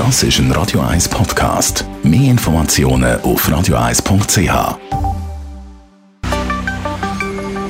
[0.00, 1.84] Das ist ein Radio 1 Podcast.
[2.02, 4.78] Mehr Informationen auf radio1.ch.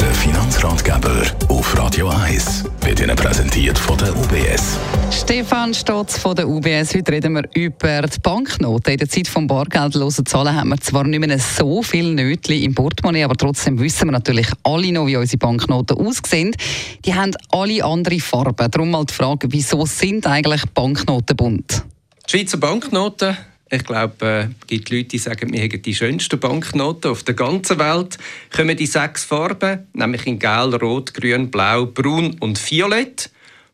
[0.00, 4.76] Der Finanzratgeber auf Radio 1 wird Ihnen präsentiert von der UBS.
[5.12, 6.96] Stefan Stotz von der UBS.
[6.96, 8.94] Heute reden wir über die Banknoten.
[8.94, 12.74] In der Zeit des bargeldlosen Zahlen haben wir zwar nicht mehr so viele Nötchen im
[12.74, 16.56] Portemonnaie, aber trotzdem wissen wir natürlich alle noch, wie unsere Banknoten aussehen.
[17.04, 18.68] Die haben alle andere Farben.
[18.68, 21.84] Darum mal die Frage, wieso sind eigentlich Banknoten bunt?
[22.28, 23.36] Die Schweizer Banknoten
[23.68, 27.34] ich glaube, äh, es gibt Leute, die sagen, wir haben die schönsten Banknoten auf der
[27.34, 28.16] ganzen Welt.
[28.54, 33.30] Kommen die sechs Farben, nämlich in Gel, Rot, Grün, Blau, Braun und Violett.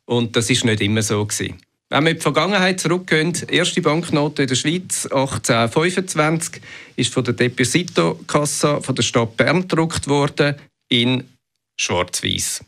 [0.06, 1.58] Und das ist nicht immer so gewesen.
[1.90, 6.62] Wenn wir in die Vergangenheit zurückgehen, die erste Banknote in der Schweiz 1825
[6.96, 10.56] ist von der Deposito Cassa von der Stadt Bern gedruckt worden
[10.88, 11.24] in
[11.78, 12.64] Schwarz-Weiß.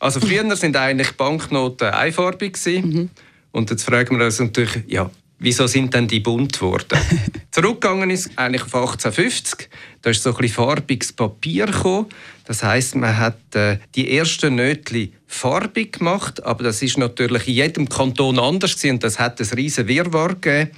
[0.00, 2.88] Also früher sind eigentlich Banknoten einfarbig gewesen.
[2.88, 3.10] Mhm.
[3.52, 6.98] Und jetzt fragen wir uns natürlich, ja, wieso sind denn die bunt geworden?
[7.50, 9.68] Zurückgegangen ist eigentlich auf 1850.
[10.02, 12.06] Da ist so ein bisschen farbiges Papier gekommen.
[12.44, 17.54] Das heißt, man hat äh, die ersten Nötli farbig gemacht, aber das ist natürlich in
[17.54, 20.70] jedem Kanton anders gewesen, und das hat ein riesen Wirrwarr gegeben.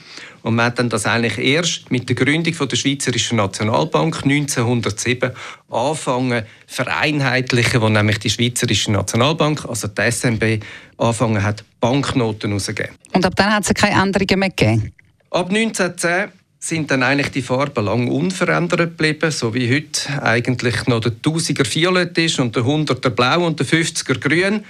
[0.42, 5.32] Und man hat dann das eigentlich erst mit der Gründung von der Schweizerischen Nationalbank 1907
[5.68, 10.62] angefangen vereinheitlichen, wo nämlich die Schweizerische Nationalbank, also die SNB,
[10.98, 12.94] angefangen hat, Banknoten rauszugeben.
[13.12, 14.92] Und ab dann hat es keine Änderungen mehr gegeben?
[15.30, 21.00] Ab 1910 sind dann eigentlich die Farben lang unverändert geblieben, so wie heute eigentlich noch
[21.00, 24.64] der 1000er Violett ist und der 100er Blau und der 50er Grün.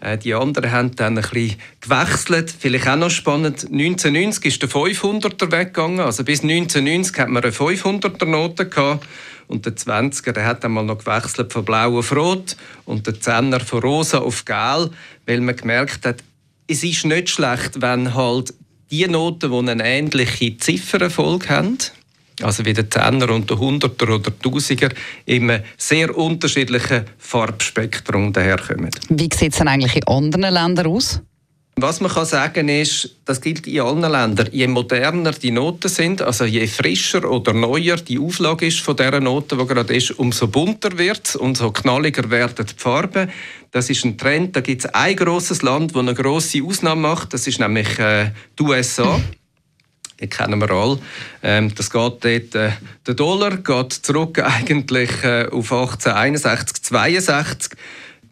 [0.00, 2.54] Äh, die anderen haben dann ein bisschen gewechselt.
[2.58, 6.00] Vielleicht auch noch spannend, 1990 ist der 500er weggegangen.
[6.00, 9.06] Also bis 1990 hat man eine 500er Note gehabt.
[9.48, 13.60] Und der 20er der hat einmal noch gewechselt von blau auf rot und der 10er
[13.60, 14.90] von rosa auf gel,
[15.24, 16.16] weil man gemerkt hat,
[16.66, 18.52] es ist nicht schlecht, wenn halt
[18.90, 21.78] die Noten, die eine ähnliche Ziffernfolge haben,
[22.42, 24.90] also wie der Zehner und der Hunderter oder Tausiger,
[25.24, 28.90] im sehr unterschiedlichen Farbspektrum daherkommen.
[29.08, 31.20] Wie sieht es denn eigentlich in anderen Ländern aus?
[31.78, 34.48] Was man kann sagen ist, das gilt in allen Ländern.
[34.50, 39.20] Je moderner die Noten sind, also je frischer oder neuer die Auflage ist von der
[39.20, 43.30] Note, die gerade ist, umso bunter wird es, umso knalliger werden die Farben.
[43.72, 44.56] Das ist ein Trend.
[44.56, 47.34] Da gibt es ein großes Land, das eine große Ausnahme macht.
[47.34, 49.20] Das ist nämlich äh, die USA.
[50.18, 50.98] Die kennen wir alle.
[51.42, 52.70] Ähm, das geht dort, äh,
[53.06, 57.78] der Dollar geht zurück eigentlich äh, auf 1861, 62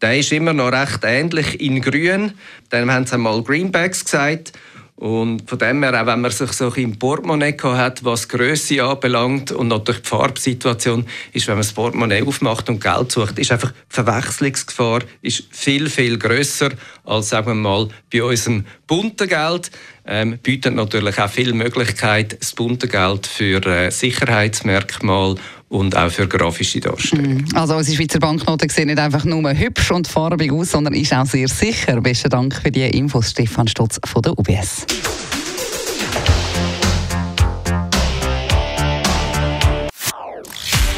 [0.04, 2.32] der ist immer noch recht ähnlich in grün.
[2.68, 4.52] Dann haben sie einmal Greenbacks gesagt.
[4.96, 9.50] Und von dem her, auch wenn man sich so im Portemonnaie hat, was Größe anbelangt
[9.50, 13.72] und natürlich die Farbsituation, ist, wenn man das Portemonnaie aufmacht und Geld sucht, ist einfach
[13.72, 16.68] die Verwechslungsgefahr ist viel, viel grösser
[17.04, 19.70] als, sagen wir mal, bei unserem bunten Geld.
[20.06, 25.36] Ähm, bietet natürlich auch viele Möglichkeiten, das bunte Geld für äh, Sicherheitsmerkmale
[25.74, 27.38] und auch für grafische Darstellung.
[27.38, 27.56] Mm.
[27.56, 31.26] Also unsere Schweizer Banknoten sehen nicht einfach nur hübsch und farbig aus, sondern ist auch
[31.26, 32.00] sehr sicher.
[32.00, 34.86] Besten Dank für die Infos, Stefan Stutz von der UBS.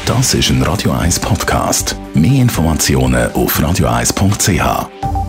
[0.05, 1.95] Das ist ein Radio 1 Podcast.
[2.13, 5.26] Mehr Informationen auf radio1.ch.